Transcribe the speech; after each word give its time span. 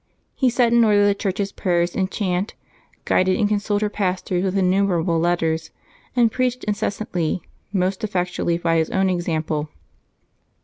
He 0.33 0.49
set 0.49 0.73
in 0.73 0.83
order 0.83 1.05
the 1.05 1.13
Church's 1.13 1.51
prayers 1.51 1.95
and 1.95 2.09
chant, 2.11 2.55
guided 3.05 3.39
and 3.39 3.47
consoled 3.47 3.83
her 3.83 3.89
pastors 3.91 4.43
with 4.43 4.57
innumerable 4.57 5.19
letters, 5.19 5.69
and 6.15 6.31
preached 6.31 6.63
incessantly, 6.63 7.43
most 7.71 8.03
effectually 8.03 8.57
by 8.57 8.77
his 8.77 8.89
own 8.89 9.11
example. 9.11 9.69